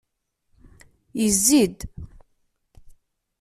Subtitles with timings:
[1.19, 1.79] Yezzi-d.